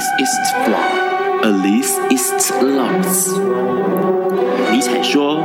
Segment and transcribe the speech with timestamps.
[0.00, 0.32] least is
[0.64, 0.80] flaw,
[1.42, 3.38] at least is lost。
[4.72, 5.42] 尼采说：“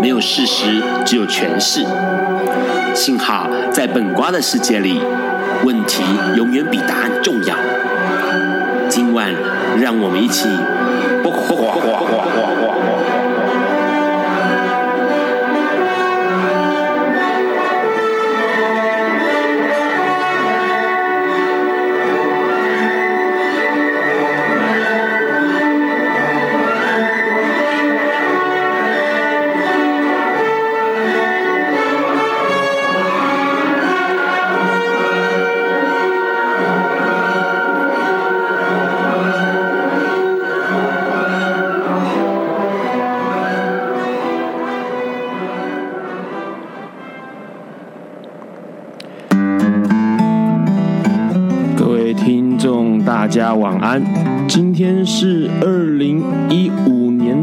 [0.00, 1.84] 没有事实，只有诠释。”
[2.94, 5.00] 幸好在本瓜的世界里，
[5.64, 6.04] 问题
[6.36, 7.56] 永远比答案重要。
[8.88, 9.34] 今晚，
[9.80, 10.48] 让我们一起。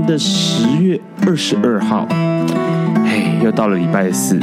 [0.05, 2.07] 的十月二十二号，
[3.03, 4.39] 嘿，又到了礼拜四。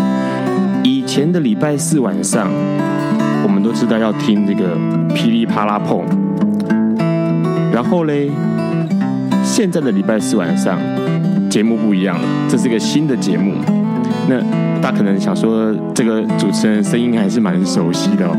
[0.83, 2.49] 以前的礼拜四晚上，
[3.45, 4.77] 我们都知道要听这个
[5.15, 6.05] 噼里啪啦碰。
[7.73, 8.31] 然后嘞，
[9.45, 10.79] 现在的礼拜四晚上
[11.49, 13.55] 节目不一样了，这是个新的节目。
[14.29, 14.41] 那
[14.81, 18.37] 大家可能想说，这个主持人声音还是蛮熟悉的哦。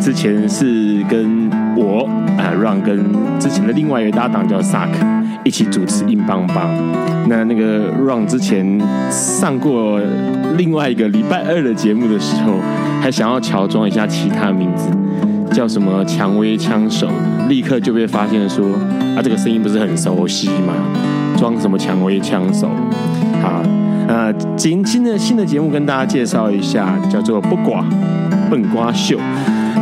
[0.00, 2.98] 之前是跟我啊让跟
[3.38, 4.88] 之前的另外一个搭档叫 Suck
[5.44, 6.70] 一起主持硬邦邦。
[7.28, 10.00] 那那个 Ron 之前上过
[10.56, 12.54] 另外一个礼拜二的节目的时候，
[13.00, 14.88] 还想要乔装一下其他名字，
[15.52, 17.08] 叫什么蔷薇枪手，
[17.48, 18.66] 立刻就被发现说
[19.16, 20.74] 啊，这个声音不是很熟悉吗？
[21.36, 22.68] 装什么蔷薇枪手？
[23.40, 23.62] 好，
[24.08, 27.84] 呃，今新的新的节目跟大家介绍一下，叫做不寡
[28.50, 29.18] 笨瓜秀。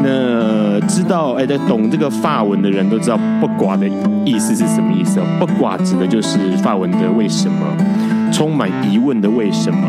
[0.03, 3.89] 那知道哎，在懂这个法文的人都知道“不寡”的
[4.25, 7.56] 意思是什么意思哦？“不寡”指的就是法文的“为什么”，
[8.32, 9.81] 充满疑问的“为什么”。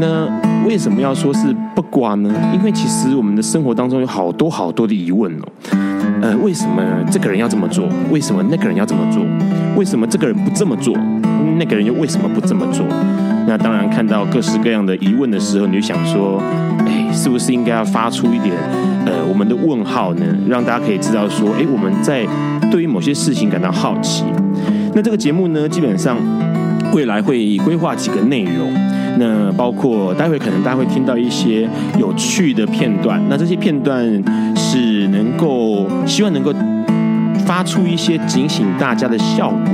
[0.00, 0.28] 那
[0.66, 2.30] 为什么要说是“不寡”呢？
[2.52, 5.44] 因为其实我们的生活当中有好多好多的疑问哦。
[6.20, 7.86] 呃，为什么这个人要这么做？
[8.10, 9.22] 为什么那个人要这么做？
[9.76, 10.94] 为什么这个人不这么做？
[11.58, 12.84] 那个人又为什么不这么做？
[13.46, 16.42] 那当然，看到各式各样的疑问的时候，你就想说，
[17.14, 18.54] 是不是应该要发出一点，
[19.06, 20.26] 呃，我们的问号呢？
[20.48, 22.26] 让大家可以知道说，哎，我们在
[22.70, 24.24] 对于某些事情感到好奇。
[24.94, 26.16] 那这个节目呢，基本上
[26.92, 28.72] 未来会规划几个内容，
[29.18, 34.04] 那包括待会可能大家会听到一些有趣的片段，那这些片段
[34.56, 36.52] 是能够希望能够
[37.46, 39.72] 发出一些警醒大家的效果。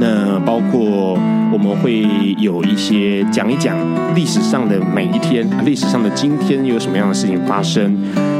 [0.00, 1.18] 那包括
[1.52, 2.06] 我们会
[2.38, 3.76] 有一些讲一讲
[4.14, 7.96] 历史上的每一天，历史上的今天有什么样的事情发生。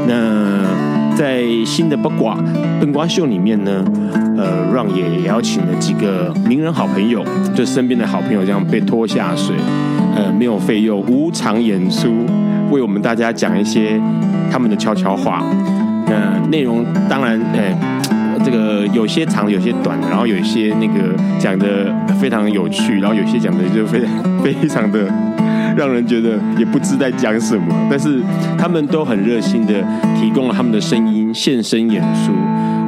[0.07, 0.63] 那
[1.17, 2.37] 在新的八卦
[2.79, 3.83] 灯光秀里面呢，
[4.37, 9.53] 呃，让也邀请了几个名人好朋友，就身边的好朋友这样被拖下水，
[10.15, 12.07] 呃，没有费用无偿演出，
[12.71, 13.99] 为我们大家讲一些
[14.49, 15.43] 他们的悄悄话。
[16.05, 17.98] 那内容当然，呃。
[18.43, 24.09] 这个有些长，有些短，然后有些那个讲的非常有趣，然后有些讲的就非常
[24.43, 25.05] 非常的
[25.77, 27.87] 让人觉得也不知在讲什么。
[27.89, 28.21] 但是
[28.57, 29.73] 他们都很热心的
[30.19, 32.31] 提供了他们的声音现身演出，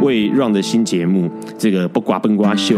[0.06, 2.78] 为 Ron 的新节目这个不瓜崩瓜秀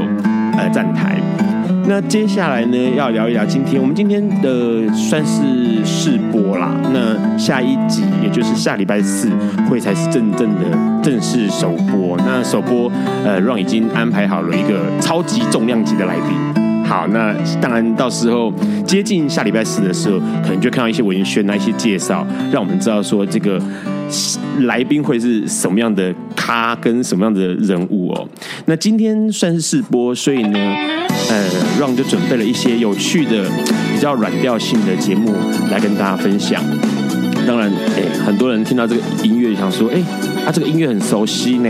[0.58, 1.53] 呃站台。
[1.86, 6.74] 那接下来呢，要聊一聊今天我们今天的算是试播啦。
[6.94, 9.30] 那下一集也就是下礼拜四
[9.70, 12.18] 会才是真正的正式首播。
[12.20, 12.90] 那首播
[13.26, 16.86] 呃，Ron 已经安排好了一个超级重量级的来宾。
[16.86, 18.52] 好，那当然到时候
[18.88, 23.62] 接近下礼拜四的时候，可能就看到一些文宣啊、一些介绍，让我们知道说这个
[24.62, 28.28] 来宾会是什么样的咖跟什么样的人物哦。
[28.66, 30.60] 那今天算是试播，所以呢。
[31.30, 33.46] 呃，Ron 就准备了一些有趣的、
[33.94, 35.34] 比较软调性的节目
[35.72, 36.64] 来跟大家分享。
[37.46, 40.02] 当然，哎，很多人听到这个音乐想说，哎，
[40.46, 41.70] 他，这个音乐很熟悉呢。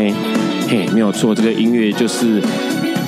[0.67, 2.41] 嘿，没有错，这个音乐就是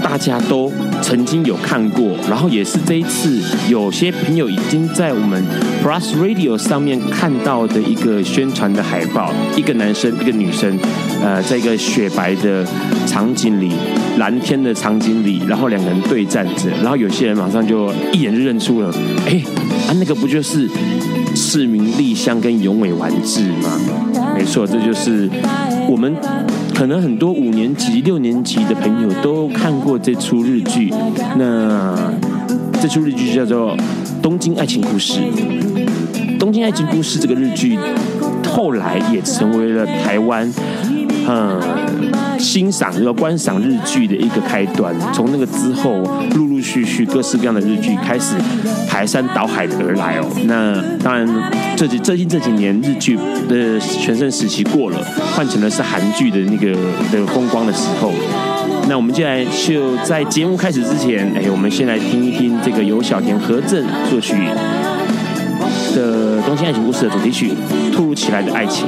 [0.05, 0.71] 大家都
[1.01, 5.43] 曾经有看过，然后也是这一次有些朋友已经在我们
[5.83, 10.77] Plus Radio 上面看到的一个宣传的海报，一个男生，一个女生。
[11.23, 12.63] 呃，在一个雪白的
[13.07, 13.71] 场景里，
[14.19, 18.93] 蓝天的场景里，然后两个人对站着，然后有些人马上就一眼就认出了，
[19.25, 19.41] 哎，
[19.87, 20.69] 啊，那个不就是
[21.33, 23.79] 市民立香跟永尾完治吗？
[24.37, 25.27] 没错，这就是
[25.89, 26.15] 我们
[26.75, 30.89] 可能很多五年级、六年级的朋友都看过这出日剧。
[31.37, 32.13] 那
[32.81, 33.77] 这出日剧叫做
[34.21, 35.21] 《东京爱情故事》。
[36.37, 37.79] 《东京爱情故事》这个日剧
[38.45, 40.51] 后来也成为了台湾。
[41.27, 41.61] 嗯，
[42.45, 44.93] 欣赏这个观赏日剧的一个开端。
[45.11, 46.03] 从那个之后，
[46.35, 48.35] 陆陆续续各式各样的日剧开始
[48.87, 50.27] 排山倒海的而来哦。
[50.45, 51.27] 那当然，
[51.75, 53.17] 这几最近这几年日剧
[53.49, 55.03] 的全盛时期过了，
[55.35, 56.71] 换成了是韩剧的那个
[57.11, 58.13] 的风光的时候。
[58.87, 64.35] 那我们接下来就在节目开始之前，哎，我们先来听一听这个由小田和正作曲
[65.95, 67.51] 的《东京爱情故事》的主题曲
[67.91, 68.87] 《突如其来的爱情》。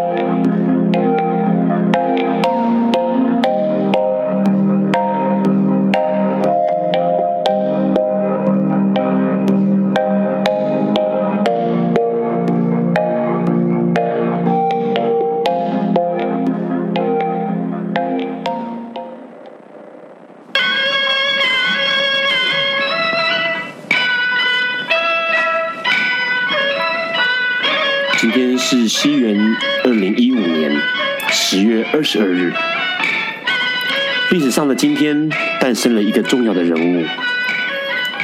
[34.71, 35.29] 的今天
[35.59, 37.05] 诞生了一个重要的人物，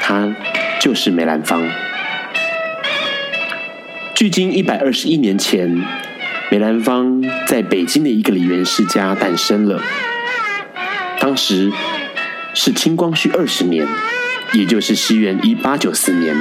[0.01, 0.33] 他
[0.79, 1.69] 就是梅兰芳。
[4.15, 5.83] 距今一百二十一年前，
[6.49, 9.83] 梅兰芳在北京的一个梨园世家诞生了。
[11.19, 11.69] 当时
[12.53, 13.85] 是清光绪二十年，
[14.53, 16.33] 也就是西元一八九四年。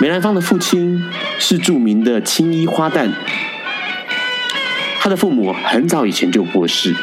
[0.00, 1.04] 梅兰芳的父亲
[1.40, 3.10] 是著名的青衣花旦，
[5.00, 6.94] 他的父母很早以前就过世，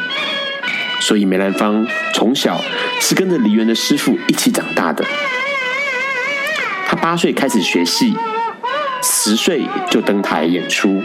[1.00, 2.60] 所以梅兰芳从小
[3.00, 5.04] 是跟着梨园的师傅一起长大的。
[6.86, 8.14] 他八岁开始学戏，
[9.02, 11.02] 十岁就登台演出。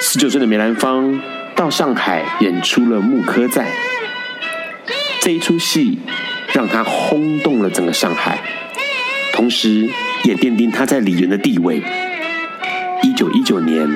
[0.00, 1.20] 十九岁的梅兰芳
[1.54, 3.64] 到上海演出了《木刻在》，
[5.20, 5.98] 这一出戏
[6.52, 8.38] 让他轰动了整个上海，
[9.32, 9.88] 同时，
[10.24, 11.82] 也奠定他在梨园的地位。
[13.02, 13.88] 一九一九年，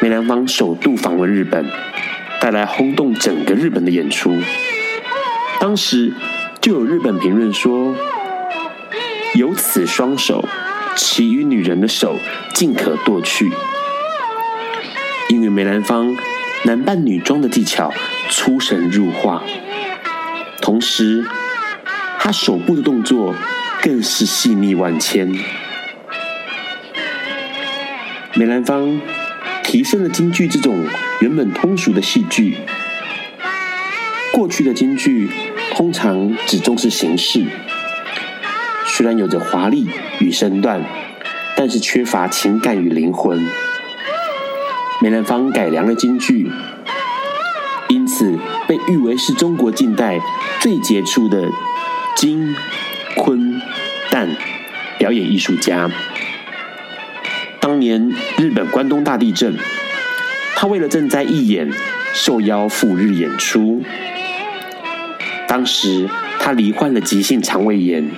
[0.00, 1.66] 梅兰芳首度访问日本，
[2.44, 4.38] 带来轰动整个日本的演出。
[5.58, 6.12] 当时
[6.60, 7.96] 就有日本评论说
[9.34, 10.46] ：“有此双手，
[10.94, 12.18] 其余女人的手
[12.52, 13.50] 尽可剁去。”
[15.30, 16.14] 因为梅兰芳
[16.64, 17.90] 男扮女装的技巧
[18.28, 19.42] 出神入化，
[20.60, 21.24] 同时
[22.18, 23.34] 他手部的动作
[23.80, 25.34] 更是细腻万千。
[28.34, 29.00] 梅兰芳
[29.74, 30.86] 提升了京剧这种
[31.20, 32.58] 原本通俗的戏剧。
[34.32, 35.28] 过去的京剧
[35.72, 37.44] 通常只重视形式，
[38.86, 39.88] 虽然有着华丽
[40.20, 40.80] 与身段，
[41.56, 43.44] 但是缺乏情感与灵魂。
[45.02, 46.48] 梅兰芳改良了京剧，
[47.88, 48.38] 因此
[48.68, 50.20] 被誉为是中国近代
[50.60, 51.48] 最杰出的
[52.14, 52.54] 京、
[53.16, 53.60] 昆、
[54.12, 54.28] 旦
[55.00, 55.90] 表演艺术家。
[57.64, 59.56] 当年日本关东大地震，
[60.54, 61.72] 他为了赈灾义演，
[62.12, 63.80] 受邀赴日演出。
[65.48, 66.06] 当时
[66.38, 68.10] 他罹患了急性肠胃炎，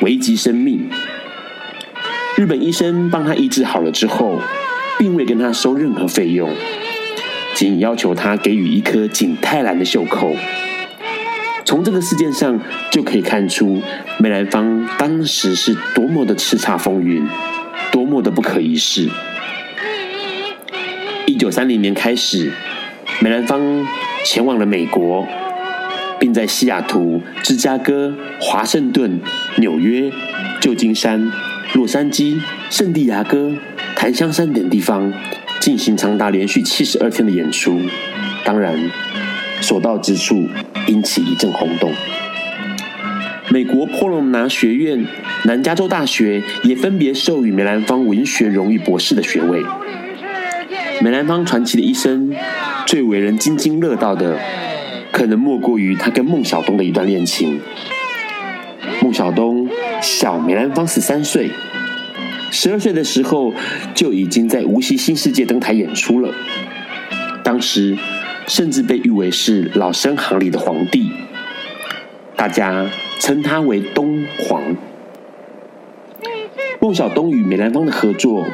[0.00, 0.88] 危及生命。
[2.38, 4.40] 日本医生帮他医治好了之后，
[4.98, 6.50] 并未跟他收任何费用，
[7.54, 10.34] 仅要求他给予一颗景泰蓝的袖扣。
[11.66, 12.58] 从这个事件上
[12.90, 13.82] 就可以看出，
[14.18, 17.28] 梅兰芳当时是多么的叱咤风云。
[17.90, 19.08] 多么的不可一世！
[21.26, 22.52] 一九三零年开始，
[23.20, 23.86] 梅兰芳
[24.24, 25.26] 前往了美国，
[26.18, 29.20] 并在西雅图、芝加哥、华盛顿、
[29.56, 30.10] 纽约、
[30.60, 31.32] 旧金山、
[31.74, 32.40] 洛杉矶、
[32.70, 33.52] 圣地亚哥、
[33.94, 35.12] 檀香山等地方
[35.60, 37.80] 进行长达连续七十二天的演出。
[38.44, 38.90] 当然，
[39.60, 40.48] 所到之处
[40.86, 41.92] 引起一阵轰动。
[43.50, 45.06] 美国波隆拿学院、
[45.44, 49.62] 南加州大学也分别授予梅兰芳文学荣誉博士的学位。
[51.00, 52.34] 梅兰芳传奇的一生，
[52.86, 54.38] 最为人津津乐道的，
[55.10, 57.60] 可能莫过于他跟孟小冬的一段恋情。
[59.00, 59.68] 孟小冬
[60.02, 61.50] 小梅兰芳十三岁，
[62.50, 63.54] 十二岁的时候
[63.94, 66.34] 就已经在无锡新世界登台演出了，
[67.42, 67.96] 当时
[68.46, 71.10] 甚至被誉为是老生行里的皇帝。
[72.38, 72.86] 大家
[73.18, 74.76] 称她为东皇。
[76.80, 78.46] 孟小冬与梅兰芳的合作，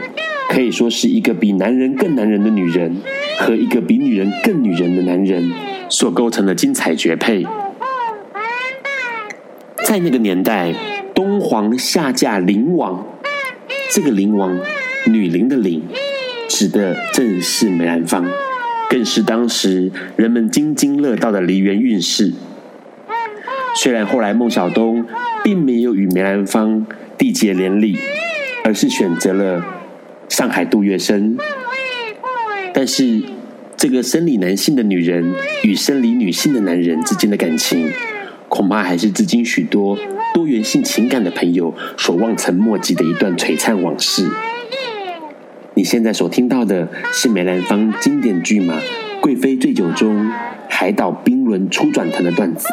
[0.48, 2.96] 可以说是一个比男人更男人的女人
[3.38, 5.52] 和一个比女人更女人的男人
[5.90, 7.46] 所构成的精彩绝配。
[9.84, 10.74] 在那个年代，
[11.14, 13.06] 东皇下嫁灵王，
[13.92, 14.58] 这个灵王，
[15.06, 15.82] 女灵的灵，
[16.48, 18.24] 指的正是梅兰芳，
[18.88, 22.32] 更是当时人们津津乐道的梨园韵事。
[23.76, 25.04] 虽然后来孟小冬
[25.42, 26.86] 并没有与梅兰芳
[27.18, 27.98] 缔结连理，
[28.64, 29.62] 而是选择了
[30.28, 31.36] 上海杜月笙，
[32.72, 33.20] 但是
[33.76, 37.92] 这个生理男性的女人与生理女性的男人之间的感情，
[38.48, 39.98] 恐怕还是至今许多
[40.32, 44.30] 多元性情感的朋友所望尘莫及的一段璀璨往事。
[45.74, 48.74] 你现在所听到的是梅兰芳经典剧码
[49.20, 50.30] 《贵妃醉酒》中
[50.68, 52.68] 海岛冰轮初转腾的段子。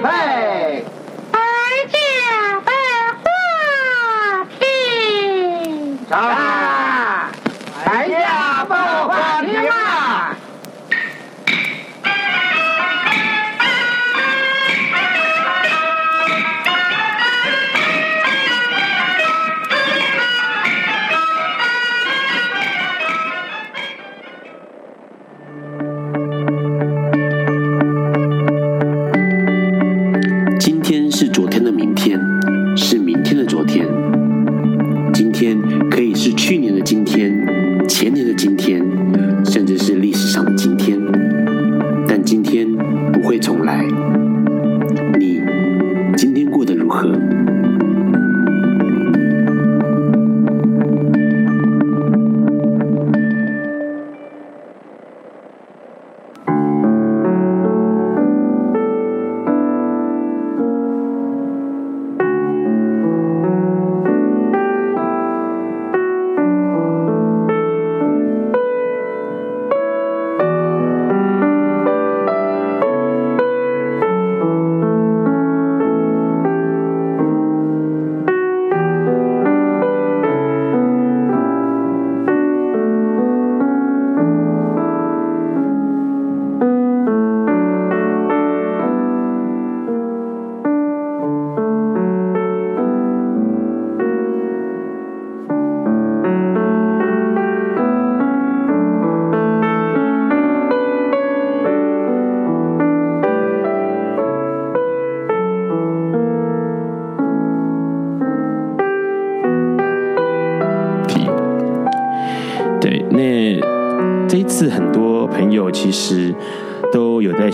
[0.00, 0.27] 其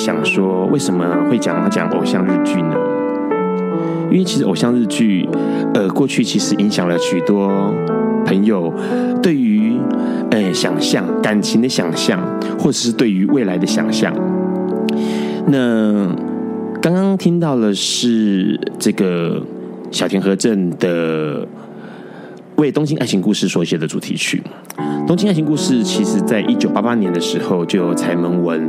[0.04, 2.76] 想说，为什么会讲讲偶像日剧呢？
[4.10, 5.26] 因为其实偶像日剧，
[5.72, 7.50] 呃，过去其实影响了许多
[8.26, 8.70] 朋友
[9.22, 9.78] 对于
[10.30, 12.20] 呃想象感情的想象，
[12.58, 14.14] 或者是对于未来的想象。
[15.46, 16.06] 那
[16.82, 19.42] 刚刚听到的是这个
[19.90, 21.48] 小田和正的
[22.56, 24.42] 为《东京爱情故事》所写的主题曲。
[25.06, 28.66] 《东京爱情故事》其实在一九八八年的时候就由柴门文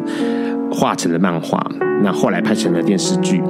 [0.69, 1.65] 画成了漫画，
[2.03, 3.41] 那后来拍成了电视剧。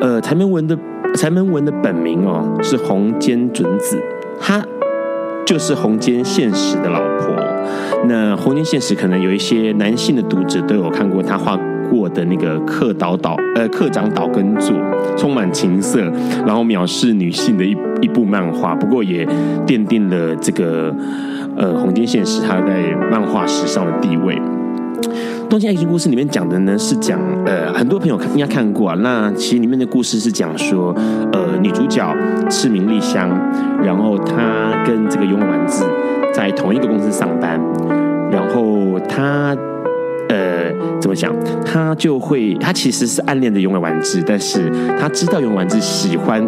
[0.00, 0.76] 呃，柴门文的
[1.14, 3.98] 柴门文的本名哦是红间准子，
[4.40, 4.64] 她
[5.44, 7.36] 就是红间现实的老婆。
[8.06, 11.58] 那红间现实可能有一些男性的读者都有看过他画
[11.90, 14.74] 过的那个课岛岛呃课长岛根作，
[15.16, 16.00] 充满情色，
[16.46, 18.74] 然后藐视女性的一一部漫画。
[18.74, 19.26] 不过也
[19.66, 20.94] 奠定了这个。
[21.56, 24.34] 呃，红间现实他在漫画史上的地位，
[25.48, 28.96] 《东京爱情故事》里面讲的呢是讲，呃，很多朋友应该看过啊。
[28.98, 30.92] 那其实里面的故事是讲说，
[31.32, 32.04] 呃，女主角
[32.50, 33.30] 赤名莉香，
[33.80, 34.34] 然后她
[34.84, 35.84] 跟这个永尾完治
[36.32, 37.60] 在同一个公司上班，
[38.32, 39.56] 然后她，
[41.00, 41.34] 怎么讲？
[41.64, 46.46] 他就会，他其实是暗恋着永尾完治，但是他知道永尾完治喜欢。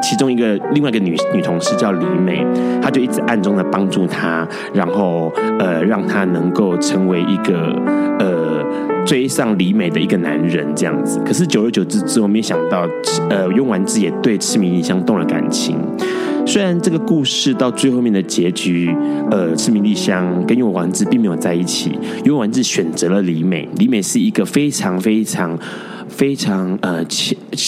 [0.00, 2.46] 其中一个另外一个女女同事叫李美，
[2.80, 7.74] 她就一直暗中的帮助他，然后呃让他能够成为一个
[8.20, 8.64] 呃
[9.04, 11.20] 追上李美的一个男人这样子。
[11.26, 12.86] 可是久而久之之后，没想到
[13.28, 15.76] 呃永完治也对赤名莉香动了感情，
[16.48, 18.90] 虽然这个故事到最后面的结局，
[19.30, 21.90] 呃，赤名莉香跟永尾完治并没有在一起，
[22.24, 25.58] 永尾完治选择了李美，李美是一个非常非常。
[26.10, 27.04] 非常呃，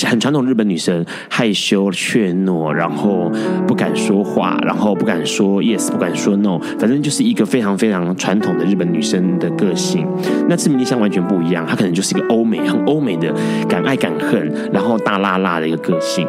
[0.08, 3.30] 很传统日本女生，害羞怯懦，然后
[3.66, 10.06] 不敢说话， 然后不敢说 yes，不敢说 no，反正就是一个非常非常传统的日本女生的个性。
[10.48, 13.32] 那志明莉香完全不一样，她可能就是一个欧美，很欧美的
[13.68, 16.26] 敢爱敢恨，然后大辣辣的一个个性。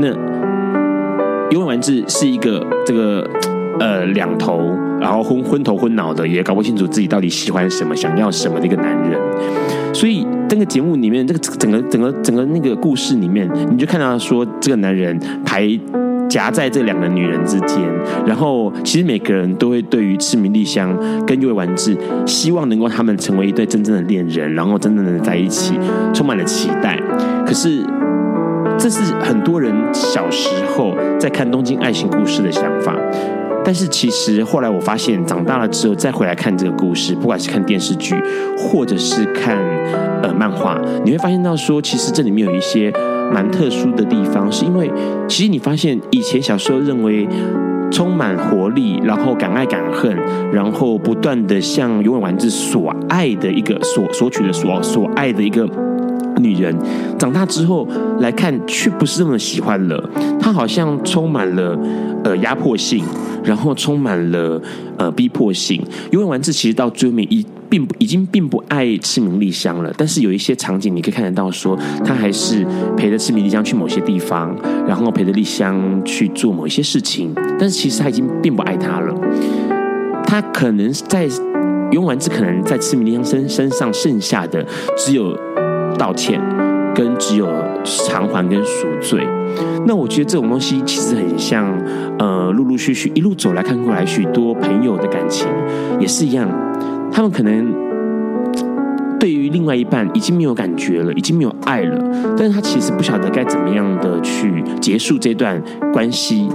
[0.00, 0.08] 那
[1.52, 3.28] 永尾完治是一个这个
[3.78, 4.60] 呃两头，
[4.98, 9.20] 然后昏昏头昏脑的，也搞不清楚自己到底喜欢什么、想要什么的一个男人，
[9.94, 10.26] 所以。
[10.48, 15.66] 这个节目里面，这个整个整个整个那个故事里面，你就看到说，这个男人排
[16.28, 17.80] 夹在这两个女人之间，
[18.26, 20.94] 然后其实每个人都会对于赤名莉香
[21.26, 25.72] 跟永尾丸治，希望能够他们成为一对真正的恋人，然后真正的在一起，
[26.12, 27.00] 充满了期待。
[27.46, 27.82] 可是，
[28.82, 32.96] 这是很多人小时候在看东京爱情故事的想法。
[33.64, 38.16] 但是其实后来我发现，长大了之后再回来看这个故事，不管是看电视剧，
[38.58, 39.56] 或者是看
[40.20, 42.92] 呃漫画，你会发现到说，其实这里面有一些
[43.32, 44.90] 蛮特殊的地方，是因为
[45.28, 47.28] 其实你发现以前小时候认为
[47.92, 50.12] 充满活力，然后敢爱敢恨，
[50.52, 55.64] 然后不断的向永尾完治所爱的一个所索取的所所爱的一个。
[56.38, 56.76] 女人
[57.18, 57.86] 长大之后
[58.20, 60.10] 来看，却不是那么喜欢了。
[60.40, 61.78] 她好像充满了
[62.24, 63.04] 呃压迫性，
[63.44, 64.60] 然后充满了
[64.96, 65.82] 呃逼迫性。
[66.10, 74.54] 永尾完治其实到最后面已并不已经并不爱赤名莉香了，但是有一些场景你可以看得到，说他还是陪着赤名莉香去某些地方，
[74.86, 77.32] 然后陪着丽香去做某一些事情。
[77.58, 79.14] 但是其实他已经并不爱她了。
[80.26, 81.26] 他可能在
[81.92, 85.36] 永尾完治可能在赤名莉香身身上剩下的只有。
[85.98, 86.40] 道歉，
[86.94, 87.48] 跟只有
[87.84, 89.26] 偿还跟赎罪。
[89.86, 91.66] 那我觉得这种东西其实很像，
[92.18, 95.48] 呃，陆陆续续一路走来看过来，许多朋友的感情
[95.98, 96.48] 也是一样。
[97.12, 97.74] 他们可能
[99.18, 101.98] 对于另外一半已经没有感觉了，已经没有爱了，
[102.36, 105.60] 但是他其实不晓得该怎么样的去结束这段
[105.92, 106.48] 关系。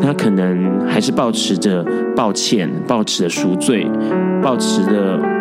[0.00, 3.86] 他可能还是抱持着抱歉，抱持着赎罪，
[4.42, 5.31] 抱持着。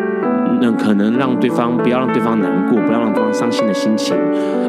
[0.61, 4.15] 那可能让对方不要让对方难过，不要让对方伤心的心情，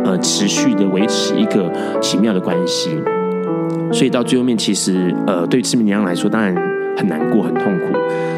[0.04, 2.98] 呃，持续的维持一个奇妙的关系。
[3.92, 6.54] 所以到最后面，其实呃，对赤名莉香来说，当然
[6.96, 7.92] 很难过、很痛苦；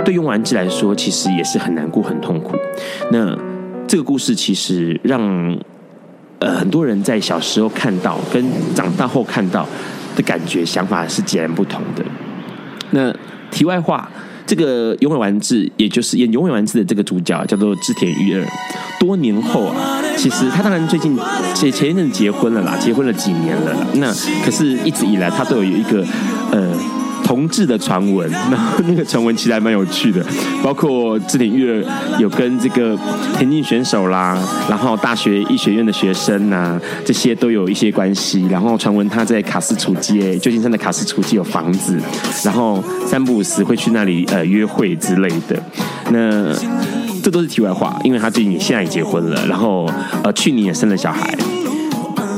[0.05, 2.57] 对用完治来说，其实也是很难过、很痛苦。
[3.12, 3.38] 那
[3.87, 5.23] 这个故事其实让
[6.40, 9.64] 呃很多人在小时候看到，跟长大后看到
[10.17, 12.05] 的感觉、想法是截然不同的。
[12.90, 13.14] 那
[13.53, 14.11] 题外话。
[14.47, 18.47] 这个永远完治，也就是演永远完治的这个主角，叫做志田裕二。
[19.01, 21.17] 多年后啊，其实他当然最近
[21.55, 23.87] 前前一阵结婚了啦，结婚了几年了啦。
[23.95, 24.13] 那
[24.45, 26.05] 可是一直以来，他都有一个
[26.51, 26.73] 呃。
[27.25, 30.25] 同志的传闻， 然后那个传闻其实还蛮有趣的，
[30.63, 31.85] 包括志田裕二
[32.19, 32.97] 有跟这个
[33.37, 38.47] 田径选手啦，然后大学医学院的学生呐，这些都有一些关系。
[38.51, 41.99] 然后传闻他在卡斯楚街，旧金山的卡斯楚街有房子，
[42.45, 45.61] 然后三不五时会去那里呃约会之类的。
[46.11, 46.55] 那
[47.23, 49.91] 这都是题外话，因为他最近现在也结婚了，然后
[50.23, 51.35] 呃去年也生了小孩，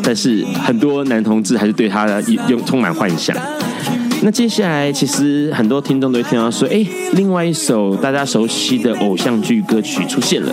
[0.03, 2.07] 但是很多男同志还是对他
[2.49, 3.37] 用充满幻想。
[4.27, 10.53] 那接下来，其实很多听众都会听到说，哎，另外一首大家熟悉的偶像剧歌曲出现了。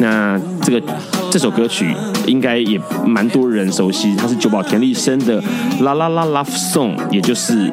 [0.00, 0.82] 那这个
[1.30, 1.94] 这首歌曲
[2.26, 5.40] 应该也蛮多人熟悉，它是久保田利伸的
[5.84, 7.70] 《La La La Love Song》，也就是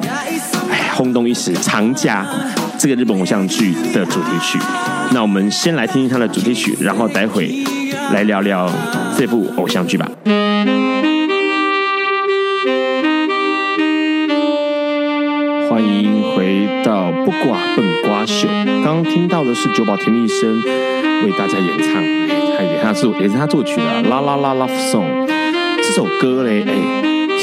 [0.94, 2.24] 轰动一时长假
[2.78, 4.60] 这个日本偶像剧的主题曲。
[5.10, 7.52] 那我们先来听听它的主题曲，然后待会
[8.12, 8.70] 来聊聊
[9.18, 10.08] 这部偶像剧吧。
[17.24, 18.48] 不寡笨瓜秀。
[18.84, 20.62] 刚刚听到的是久保田利生
[21.24, 22.02] 为大家演唱，
[22.56, 25.26] 他也他是也是他作曲的《La La La Love Song》
[25.76, 26.72] 这首歌嘞，哎，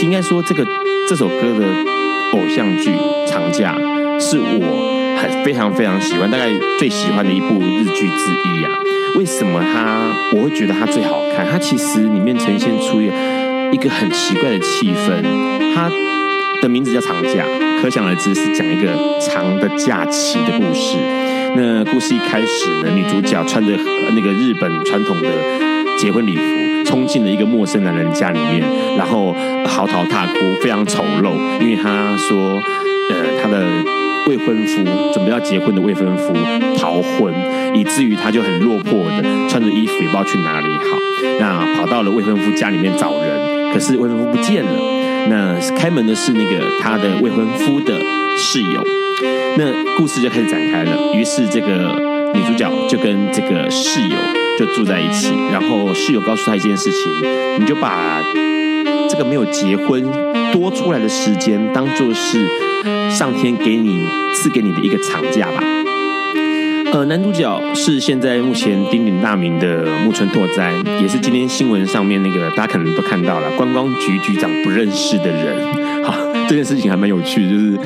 [0.02, 0.65] 应该说这个
[1.08, 1.65] 这首歌的
[2.34, 2.92] 偶像剧
[3.28, 3.76] 《长假》
[4.20, 8.72] 是我很非常非常喜欢，大概最喜欢的一部日剧之一啊。
[9.15, 11.46] 为什么它我会觉得它最好看？
[11.52, 15.24] 它其实里面呈现出一个很奇怪的气氛，
[15.74, 15.89] 它
[16.62, 17.43] 的名字叫《长假》。
[17.82, 18.88] 可想而知，是讲一个
[19.22, 20.98] 长的假期的故事。
[21.56, 23.74] 那故事一开始呢，女主角穿着
[24.13, 25.28] 那个日本传统的
[25.98, 28.62] 结婚礼服，冲进了一个陌生男人家里面，
[28.98, 29.34] 然后
[29.65, 31.32] 嚎啕大哭，非常丑陋。
[31.62, 32.62] 因为她说，
[33.10, 33.65] 呃，她的
[34.28, 36.34] 未婚夫准备要结婚的未婚夫
[36.78, 37.34] 逃婚，
[37.74, 40.98] 以至于她就很落魄的穿着衣服也不知道去哪里好。
[41.39, 44.98] 那跑到了未婚夫家里面找人，可是未婚夫不见了。
[45.27, 47.99] 那开门的是那个他的未婚夫的
[48.38, 48.84] 室友。
[49.58, 51.13] 那故事就开始展开了。
[51.13, 51.99] 于是这个
[52.34, 54.15] 女主角就跟这个室友
[54.58, 57.12] 就住在一起，然后室友告诉她一件事情：
[57.60, 58.21] 你就把
[59.10, 60.01] 这个没有结婚
[60.53, 62.47] 多出来的时间当做是
[63.10, 65.63] 上天给你赐给你的一个长假吧。
[66.91, 76.04] 呃，男主角是现在目前鼎鼎大名的木村拓哉，也是今天新闻上面那个大家可能都看到了，观光局局长不认识的人。
[76.04, 76.15] 好，
[76.47, 77.78] 这件事情还蛮有趣的，就是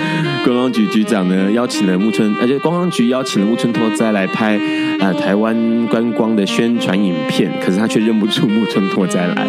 [0.45, 4.57] 观光局局长呢邀请了木村，而且观光局邀请了木村拓哉来拍
[4.99, 9.45] 呃台湾观光的宣传影片，可是他却认不出木村拓哉来。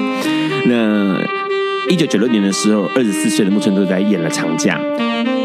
[0.66, 1.16] 那
[1.88, 4.80] 一九九六年的时候，二十四岁的木村拓哉演了《长假》，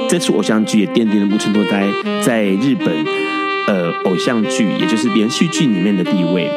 [0.10, 1.88] 这出偶像剧也奠定了木村拓哉
[2.24, 3.29] 在日本。
[3.70, 6.50] 呃，偶像剧也就是连续剧里面的地位。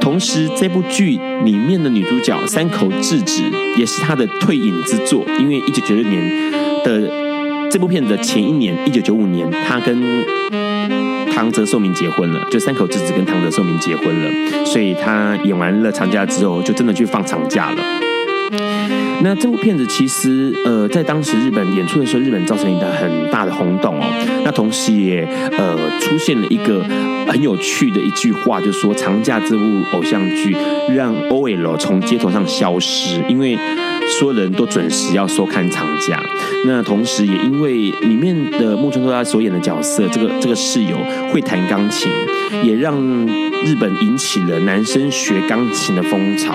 [0.00, 3.42] 同时，这部剧里面的女主角三口智子
[3.76, 6.50] 也是她的退隐之作，因为一九九六年
[6.82, 10.02] 的这部片子的前一年，一九九五年，她跟
[11.34, 17.82] 唐泽寿明结婚了，就三口智子跟唐泽寿明结婚了，所以她演完了长假之后，就真的去放长假了。
[19.26, 24.06] 那这部片子其实，呃，在当时日本演出的时候，日本造成一个很大的轰动哦。
[24.44, 26.80] 那同时也，呃，出现了一个
[27.26, 30.56] 很有趣的一句话，就是说《长假》这部偶像剧
[30.94, 33.58] 让 OL 从街头上消失，因为
[34.20, 36.16] 所有人都准时要收看《长假》。
[36.64, 40.96] 那同时也因为里面的木村拓哉所演的角色，这个这个室友
[41.32, 42.08] 会弹钢琴，
[42.62, 42.96] 也让
[43.64, 46.54] 日本引起了男生学钢琴的风潮。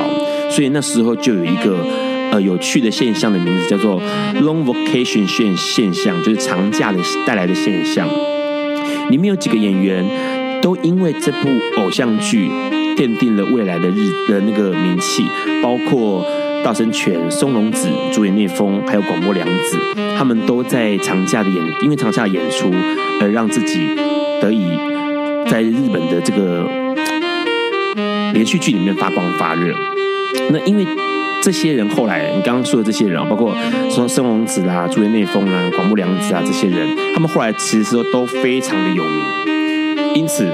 [0.50, 1.86] 所以那时候就有一个。
[2.32, 4.02] 呃，有趣的现象的名字叫做
[4.36, 8.08] long vacation 现现象，就是长假的带来的现象。
[9.10, 10.06] 里面有几个演员
[10.62, 12.50] 都因为这部偶像剧
[12.96, 15.26] 奠定了未来的日的那个名气，
[15.62, 16.26] 包括
[16.64, 19.78] 稻盛全、松隆子、主演聂风，还有广播良子，
[20.18, 22.72] 他们都在长假的演，因为长假演出
[23.20, 23.94] 而让自己
[24.42, 24.66] 得以
[25.50, 26.66] 在日本的这个
[28.32, 29.76] 连续剧里面发光发热。
[30.52, 30.88] 那因为。
[31.42, 33.52] 这些人后来，你刚刚说的这些人啊，包括
[33.90, 40.14] 说松隆子啦、竹内丰啦、广木凉子啊，这些人，他们后来其实都非常的有名。
[40.14, 40.46] 因此，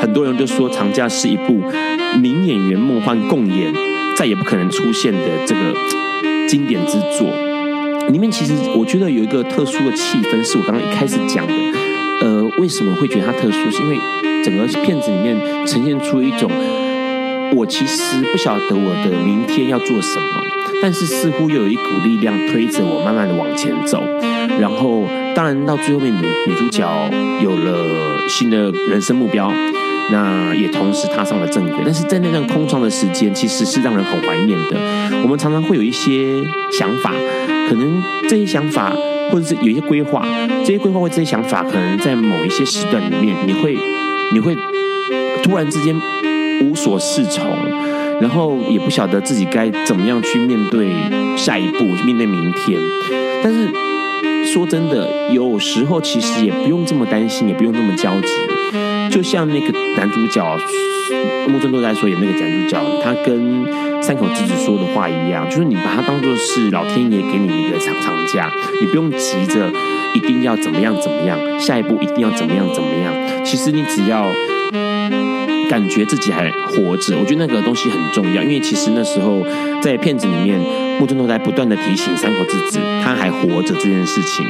[0.00, 1.62] 很多人就说《长假》是一部
[2.20, 3.72] 名演员梦幻共演，
[4.16, 5.60] 再也不可能出现的这个
[6.48, 7.28] 经典之作。
[8.08, 11.52] 里面其实我觉得有一个特殊的气氛，是我刚刚一开始讲的。
[12.20, 13.70] 呃，为什么会觉得它特殊？
[13.70, 13.96] 是因为
[14.44, 16.50] 整个片子里面呈现出一种。
[17.54, 20.42] 我其实不晓得我的明天要做什么，
[20.82, 24.02] 但是似乎又有一股力量推着我慢慢的往前走。
[24.60, 26.84] 然后，当然到最后面女女主角
[27.42, 29.52] 有了新的人生目标，
[30.10, 31.78] 那也同时踏上了正轨。
[31.84, 34.76] 但是在那段空窗的时间，其实是让人很怀念的。
[35.22, 37.12] 我们常常会有一些想法，
[37.68, 38.92] 可能这些想法
[39.30, 40.26] 或者是有一些规划，
[40.64, 43.78] 这些规划或这些想法，可能在某一些时段里面，你会
[44.32, 44.56] 你会
[45.42, 45.94] 突然之间。
[46.62, 47.44] 无所适从，
[48.20, 50.88] 然后也不晓得自己该怎么样去面对
[51.36, 52.78] 下一步，面对明天。
[53.42, 53.68] 但是
[54.52, 58.28] 说真的，有时候其实也不用这么担心，也不用这么焦急。
[59.10, 60.58] 就像那个男主角
[61.48, 69.70] 木村拓哉所演那个男主角，他跟三口之子说的话一样，就是你把它当做是老天爷给你一个长长假，你不用急着
[70.14, 73.44] 一定要怎么样怎么样，下一步一定要怎么样怎么样。
[73.44, 74.26] 其实你只要。
[75.68, 79.44] 感觉自己还活着，我觉得那个东西很重要，因为其实那时候
[79.82, 80.58] 在片子里面，
[80.98, 84.46] 木村拓哉不断的提醒三口智子他还活着这件事情。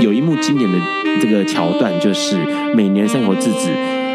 [0.00, 0.78] 有一幕经典的
[1.20, 2.36] 这个桥段，就是
[2.74, 3.68] 每年三口智子，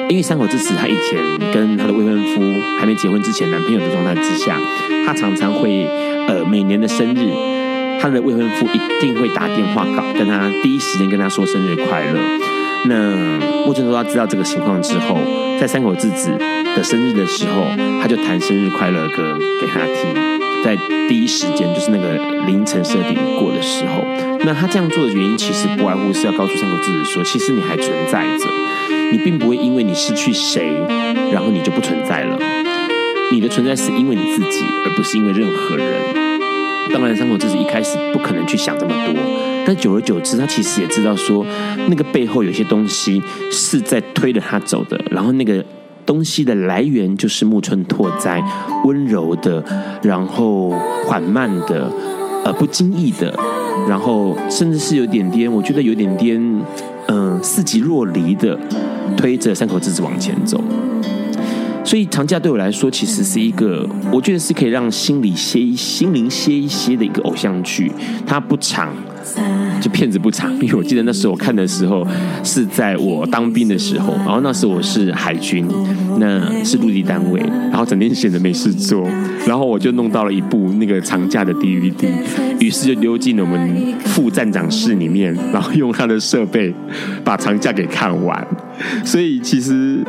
[0.10, 2.42] 因为三口智子他以前跟他的未婚夫
[2.80, 4.58] 还没结婚之前男朋友的状态之下，
[5.06, 5.86] 他常常会
[6.28, 7.30] 呃每年的生日，
[8.02, 12.20] 他的未婚夫一定会打电话告跟他第一时间跟他说生日快乐。
[12.88, 15.18] 那木村拓哉知道这个情况之后，
[15.60, 16.32] 在三口智子
[16.76, 17.66] 的生日的时候，
[18.02, 20.14] 他就弹生日快乐歌给他听，
[20.64, 20.78] 在
[21.10, 24.06] 第一时间就是那个凌晨设定过的时候。
[24.46, 28.46] 那他这样做的原因，其实不外乎是要告诉三口智子说，其实你还存在着，
[29.12, 30.72] 你并不会因为你失去谁，
[31.32, 32.38] 然后你就不存在了。
[33.32, 36.25] 你的存在是因为你自己，而不是因为任何人。
[36.94, 39.16] 当然，山口之子一开始不可能去想这么多，
[39.66, 41.46] 但久而久之，他其实也知道说，
[41.90, 43.22] 那个背后有些东西
[43.52, 45.00] 是在推着他走的。
[45.12, 45.64] 然后那个
[46.06, 48.42] 东西的来源就是木村拓哉，
[48.86, 49.64] 温柔的，
[50.04, 50.70] 然后
[51.06, 51.92] 缓慢的，
[52.44, 53.38] 呃，不经意的，
[53.90, 56.40] 然后甚至是有点点，我觉得有点点，
[57.08, 58.58] 嗯、似即若离的
[59.18, 60.64] 推着山口之子往前走。
[61.86, 67.92] 所以长假对我来说，其实是一个我觉得是可以让心里歇一心灵歇一歇的一个偶像剧。
[68.26, 68.92] 它不长，
[69.80, 72.06] 就片子不长，因为我记得那时候我看的时候
[72.44, 75.68] 是在我当兵的时候，然后那时候我是海军，
[76.20, 79.08] 那是陆地单位，然后整天闲着没事做，
[79.46, 81.94] 然后我就弄到了一部那个长假的 DVD，
[82.60, 86.74] 于是就溜进了我们副站长室里面，然后用他的设备
[87.24, 88.46] 把长假给看完。
[89.06, 90.04] 所以其实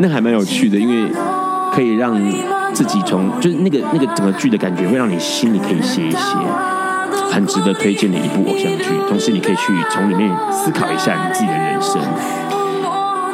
[0.00, 1.10] 那还蛮有趣的，因为
[1.72, 2.14] 可以让
[2.72, 6.18] 自己从就是那个那个整个剧的感觉，会让你心里可以歇一歇，
[7.30, 8.84] 很值得推荐的一部偶像剧。
[9.08, 12.00] 同时，你可以去从里面思考一下你自己的人生。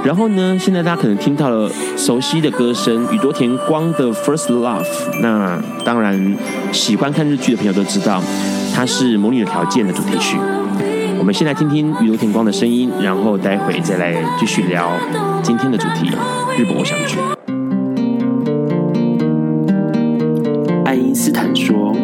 [0.04, 4.82] 然后呢，现在大家可能听到了熟悉的歌声，宇多田光的《First Love》。
[5.22, 6.36] 那当然，
[6.72, 8.22] 喜欢看日剧的朋友都知道，
[8.74, 10.36] 它是《魔女的条件》的主题曲。
[11.24, 14.92] 我们先来听听宇多田光的声音，然后待会再来继续聊
[15.42, 16.10] 今天的主题——
[16.58, 17.16] 日本偶像剧。
[20.84, 21.96] 爱因斯坦说：“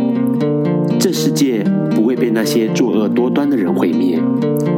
[0.99, 4.19] 这世界不会被那些作恶多端的人毁灭，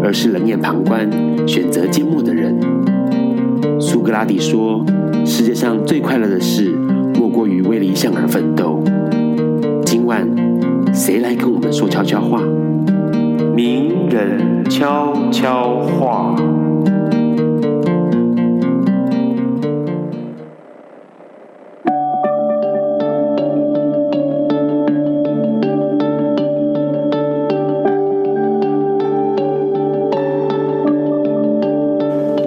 [0.03, 1.09] 而是冷眼旁观、
[1.47, 2.59] 选择缄默的人。”
[3.79, 4.85] 苏格拉底说
[5.25, 6.75] ：“世界上最快乐的事，
[7.15, 8.83] 莫过于为理想而奋斗。”
[9.87, 10.29] 今晚，
[10.93, 12.43] 谁来跟我们说悄悄话？
[13.55, 16.37] 明人悄悄话。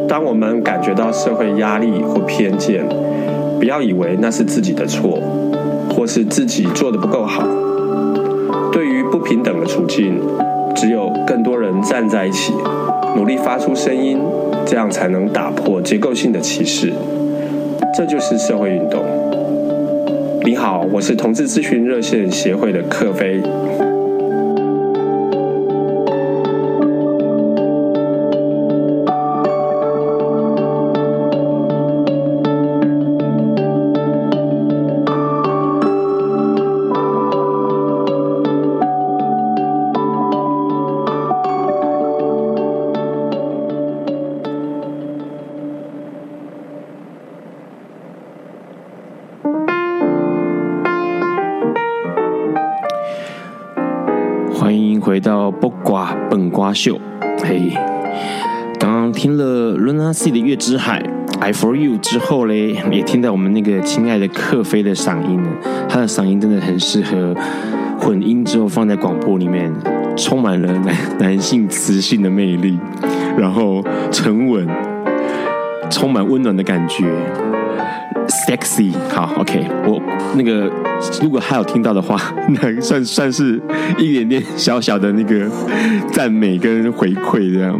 [0.08, 2.86] 当我们感觉到社会压力或偏见，
[3.58, 5.20] 不要以为那是自己的错，
[5.90, 7.44] 或是自己做的不够好。
[8.72, 10.20] 对于不平等的处境，
[10.76, 12.54] 只有更多人站在一起，
[13.16, 14.20] 努力发出声音，
[14.66, 16.94] 这样才能打破结构性的歧视。
[17.96, 19.02] 这就是社会运动。
[20.44, 23.42] 你好，我是同志咨询热线协会的克飞。
[55.06, 57.00] 回到卜卦本瓜秀，
[57.44, 57.72] 嘿，
[58.80, 61.00] 刚刚听了 Luna Sea 的月之海
[61.40, 65.50] I for you 之后嘞，也听到我们那个亲爱的克飞的嗓音了，
[65.88, 67.36] 他的嗓音真的很适合
[68.00, 69.72] 混音之后放在广播里面，
[70.18, 72.80] 充满了男 男性磁性的魅力，
[73.38, 74.68] 然后沉稳，
[75.92, 77.06] 充满温暖的感觉
[78.48, 80.02] ，sexy，好，OK，我
[80.36, 80.72] 那个。
[81.22, 83.62] 如果还有听到的话， 那算算是
[83.98, 85.46] 一点点小小的那个
[86.14, 87.78] 赞美跟回馈这样。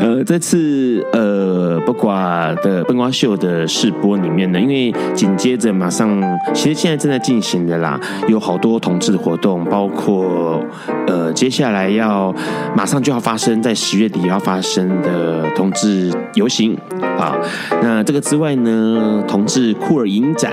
[0.00, 6.20] 呃，这次呃卜卦的卜卦秀的试播里面呢，因为紧接着马上，
[6.52, 10.60] 其实现在正在进行的啦，有好多同志活动，包括
[11.06, 12.34] 呃接下来要
[12.76, 16.76] 马上就要发生在十月底要发生的同志游行
[17.16, 17.36] 啊。
[17.80, 20.52] 那这个之外呢，同志库尔影展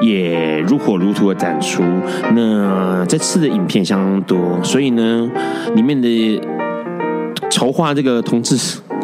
[0.00, 1.36] 也如火如荼的。
[1.36, 1.82] 展出，
[2.34, 5.30] 那这次的影片相当多，所以呢，
[5.74, 6.40] 里面的
[7.50, 8.56] 筹划这个同志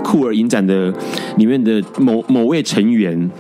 [0.03, 0.91] 库尔影展的
[1.37, 3.31] 里面的某某位成员。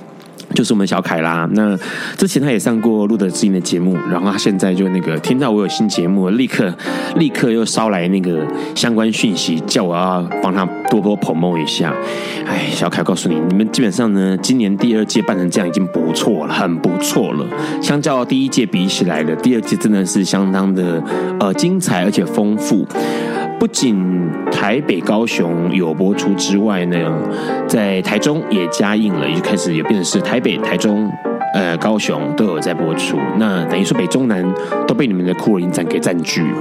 [0.55, 1.77] 就是我们小凯啦，那
[2.17, 6.73] 之前他也上过路德之音的节目，然后他现在就那个听到我有新节目，立刻
[7.17, 11.95] 立刻又捎来那个相关讯息，叫我要帮他多多 promo 一下。
[12.47, 17.47] 哎，小凯告诉你，你们基本上呢，今年第二届办成这样已经不错了，很不错了。
[17.81, 21.03] 相较第一届比起来的，第二届真的是相当的
[21.41, 22.87] 呃精彩而且丰富。
[23.63, 26.99] 不仅台北、高雄有播出之外呢，
[27.69, 31.09] 在台中也加映了，也开始也变成是台北、台中、
[31.55, 33.17] 呃高雄都有在播出。
[33.39, 34.45] 那等于说北中南
[34.89, 36.59] 都被你们的酷儿影展给占据了。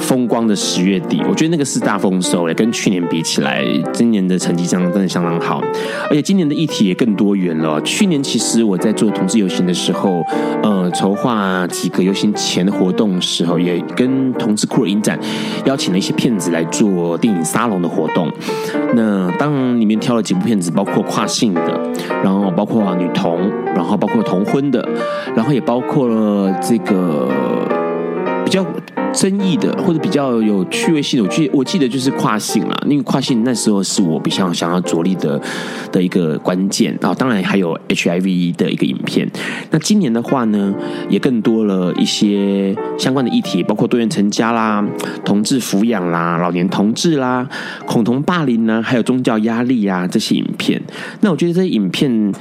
[0.00, 5.62] 风光的十月底，我觉得那个是大丰收诶，跟去年比起来，今年的成绩相当真的相当好，
[6.08, 7.80] 而且今年的议题也更多元了。
[7.82, 10.24] 去年其实我在做同志游行的时候，
[10.62, 15.18] 呃，筹划几个游行前的活动的时候，也跟同志酷儿影展
[15.66, 18.28] 邀请了一些片子来做电影沙龙的活动。
[18.94, 21.80] 那当然里面挑了几部片子，包括跨性的，
[22.24, 24.86] 然后包括女同，然后包括同婚的，
[25.36, 27.28] 然后也包括了这个
[28.44, 28.64] 比较。
[29.12, 35.40] 争议的或者比较有趣味性的，我记我记得就是跨性啦，因为跨性那时候是我比较想要着力的
[35.90, 36.96] 的一个关键。
[37.00, 39.28] 然后当然还有 HIV 的一个影片。
[39.70, 40.74] 那今年的话呢，
[41.08, 44.84] 也更多了一些相关的议题，包括多元成家啦、
[45.24, 47.48] 同志抚养啦、老年同志啦、
[47.86, 50.80] 恐同霸凌呢，还有宗教压力啊这些影片。
[51.20, 52.32] 那我觉得这些影片。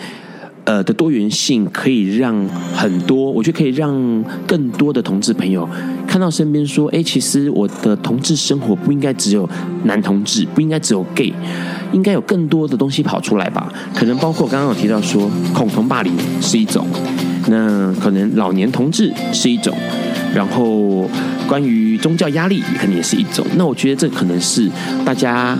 [0.69, 5.67] 呃的多元性可以让很多，我觉得可以让更多的同志朋友
[6.07, 9.49] 看到身边说，哎，其实我的同志生活不应该只有
[9.85, 11.33] 男同志，不应该只有 gay，
[11.91, 13.73] 应该有更多的东西跑出来吧？
[13.95, 16.85] 可能包括刚刚有提到说，恐同霸凌是一种，
[17.47, 19.75] 那可能老年同志是一种，
[20.35, 21.09] 然后
[21.47, 23.43] 关于宗教压力可能也是一种。
[23.57, 24.69] 那我觉得这可能是
[25.03, 25.57] 大家。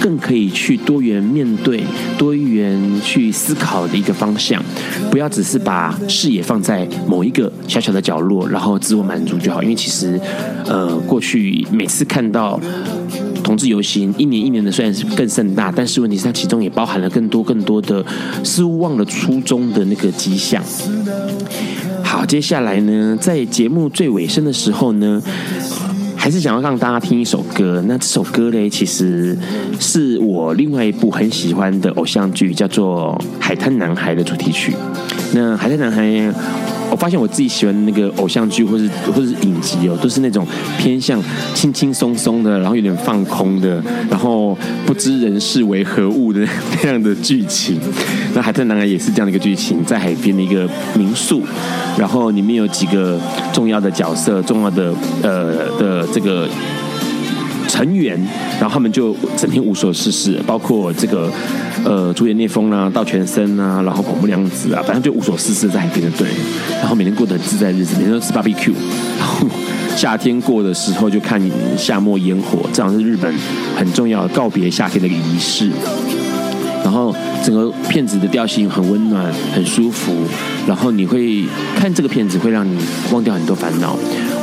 [0.00, 1.82] 更可以去多元面对、
[2.18, 4.62] 多元去思考的一个方向，
[5.10, 9.62] 不要只是把视野放在某一个小小的角落，然后自我满足就好。
[9.62, 10.20] 因为其实，
[10.66, 12.60] 呃，过去每次看到
[13.42, 18.04] 同志游行，一年一年的虽然是更盛大，但是问题是它其中也包含了更多更多的
[18.44, 20.62] 似乎忘了初衷的那个迹象。
[22.02, 25.22] 好，接下来呢，在节目最尾声的时候呢。
[26.26, 29.38] 还是想要让大家听一首歌，那这首歌呢，其实
[29.78, 34.74] 是我另外一部很喜欢的偶像剧，叫做《海滩男孩》的主题曲。
[35.32, 36.02] 那《海滩男孩》。
[36.90, 40.46] 我发现我自己喜欢的那个偶像剧，或是或是影集哦，都是那种
[40.78, 41.22] 偏向
[41.54, 46.46] 轻轻松松的，然后有点放空的，然后不知人世为何物的
[46.82, 47.78] 那样的剧情。
[48.34, 51.42] 那《海特男孩》也是这样的一个剧情，在海边的一个民宿，
[51.98, 53.18] 然后里面有几个
[53.52, 56.48] 重要的角色，重要的呃的这个。
[57.68, 58.18] 成员，
[58.60, 61.30] 然后他们就整天无所事事，包括这个
[61.84, 66.28] 呃主演聂风啊、道全森啊，然后广木凉子啊，反正就无所事事在海边的对，
[66.80, 68.72] 然后每天过得很自在日子，每天都吃 barbecue，
[69.18, 69.46] 然后
[69.96, 71.40] 夏天过的时候就看
[71.76, 73.34] 夏末烟火，这样是日本
[73.76, 75.70] 很重要的告别夏天的一个仪式。
[76.84, 77.12] 然后
[77.44, 80.14] 整个片子的调性很温暖，很舒服。
[80.68, 82.78] 然后你会看这个片子，会让你
[83.10, 83.98] 忘掉很多烦恼。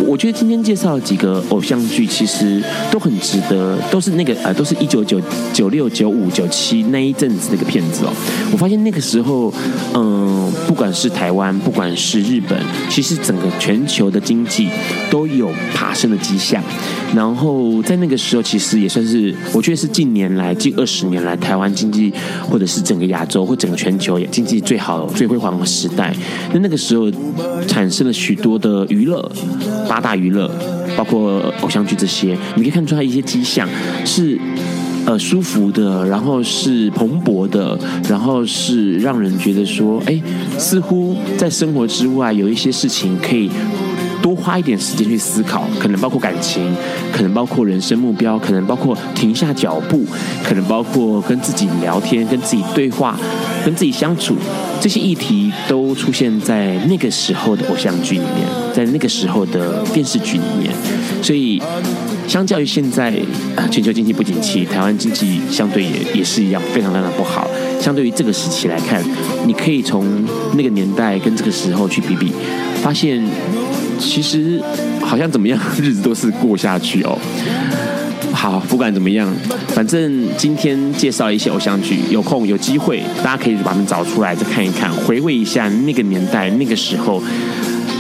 [0.06, 5.20] 我觉得今天介绍了几个偶像剧，其实都很值得，都是那个呃，都是一九九
[5.52, 8.14] 九六、九五、九七那一阵子那个片子哦。
[8.52, 9.52] 我发现那个时候，
[9.96, 10.23] 嗯，
[10.74, 12.60] 不管是台湾，不管是日本，
[12.90, 14.68] 其实整个全球的经济
[15.12, 16.64] 都有爬升的迹象。
[17.16, 22.12] 然后在那个时候，其实也算是我觉得是近年来近二十年来台湾经济。
[22.50, 26.14] 或者是整个亚洲或整个全球也经济最好、最辉煌的时代，
[26.54, 27.12] 那那个时候
[27.68, 29.32] 产生了许多的娱乐，
[29.88, 30.50] 八大娱乐，
[30.98, 33.68] 包括偶像剧这些，你可以看出来一些迹象
[34.06, 34.40] 是
[35.06, 37.78] 呃舒服的，然后是蓬勃的，
[38.10, 40.22] 然后是让人觉得说，哎，
[40.58, 43.50] 似乎在生活之外有一些事情可以。
[44.44, 46.76] 花一点时间去思考，可能包括感情，
[47.14, 50.06] 可能包括人生目标，可能包括停下脚步，
[50.44, 53.18] 可能包括跟自己聊天、跟自己对话、
[53.64, 54.36] 跟自己相处，
[54.82, 60.72] 这些议题都出现在那个时候的偶像剧里面，在那个时候的电视剧里面。
[61.22, 61.62] 所以，
[62.28, 63.14] 相较于现在
[63.72, 67.48] 全球经济不景气，台湾经济相对也也是一样非常非常不好。
[67.80, 69.02] 相对于这个时期来看，
[69.48, 70.06] 你可以从
[70.56, 72.34] 那个年代跟这个时候去比比，
[72.82, 73.24] 发现。
[74.00, 74.62] 其实
[75.02, 77.18] 好像怎么样，日子都是过下去哦。
[78.32, 79.32] 好，不管怎么样，
[79.70, 87.24] 反正今天介绍一些偶像剧，有空有机会，大家可以把它们找出来再看一看，回味一下那个年代、那个时候，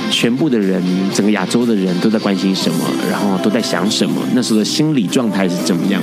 [0.10, 2.80] 全部的人，整个亚洲的人都在关心什么，
[3.10, 6.02] 然后都在想什么，那时候的心理状态是怎么样。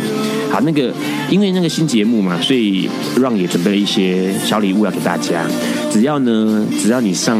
[0.50, 0.92] 好，那个
[1.28, 2.88] 因为那个新节目嘛，所以
[3.20, 5.44] 让也准备了一些小礼物要给大家。
[5.92, 7.38] 只要呢，只要你上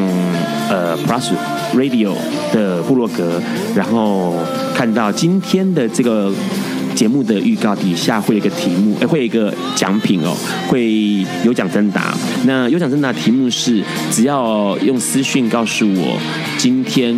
[0.69, 1.31] 呃 Plus
[1.75, 2.15] Radio
[2.53, 3.41] 的部落格，
[3.75, 4.35] 然后
[4.75, 6.33] 看到今天的这个
[6.95, 10.35] 节目的预告底下会有一个题目，哎，会有一个奖品哦，
[10.69, 12.15] 会有奖征答。
[12.45, 16.19] 那有奖征答题目是，只要用私讯告诉我
[16.59, 17.17] 今天。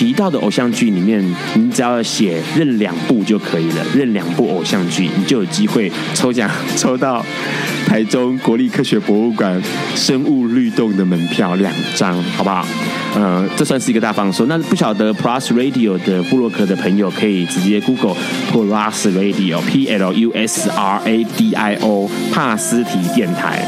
[0.00, 7.22] 提到的偶像剧里面，你只要写认两部就可以了，认两部偶像剧，你就有机会抽奖， 抽到
[7.86, 9.62] 台中国立科学博物馆
[9.94, 12.66] 生物律动的门票两张，好不好？
[13.14, 14.48] 呃，这算是一个大放送。
[14.48, 18.16] 那不晓得 Plus Radio 的部落客的朋友，可以直接 Google
[18.50, 23.62] Plus Radio，P L U S R A D I O，帕斯提电台。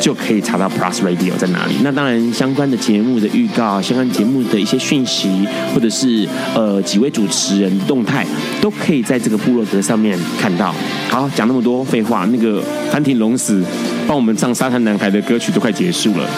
[0.00, 1.74] 就可以查到 Plus Radio 在哪里。
[1.82, 8.26] 那当然，相关的节目的预告、相关节目的一些讯息，或者是呃几位主持人动态，
[8.60, 10.74] 都可以在这个部落格上面看到。
[11.08, 13.62] 好，讲那么多废话，那个潘婷龙死
[14.06, 16.28] 帮我们唱《沙滩男孩》的歌曲都快结束了。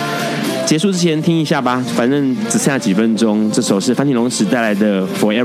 [0.66, 3.51] 结束之前听一下吧，反正只剩下几分钟。
[3.51, 5.45] 这首是范廷龙时带来的《Forever》。